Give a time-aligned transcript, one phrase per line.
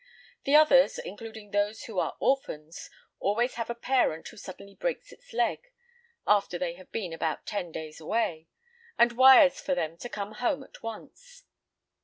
[0.45, 5.31] The others, including those who are orphans, always have a parent who suddenly breaks its
[5.31, 10.81] leg—after they have been about ten days away—and wires for them to come home at
[10.81, 11.43] once.